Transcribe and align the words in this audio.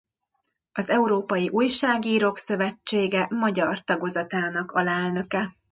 Az 0.71 0.89
Európai 0.89 1.49
Újságírók 1.49 2.37
Szövetsége 2.37 3.27
magyar 3.29 3.79
tagozatának 3.83 4.71
alelnöke. 4.71 5.49